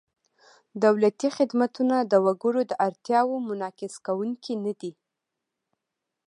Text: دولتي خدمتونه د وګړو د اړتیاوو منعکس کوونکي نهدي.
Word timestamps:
دولتي 0.83 1.29
خدمتونه 1.37 1.95
د 2.11 2.13
وګړو 2.25 2.61
د 2.67 2.73
اړتیاوو 2.87 3.35
منعکس 3.47 3.93
کوونکي 4.05 4.53
نهدي. 4.63 4.91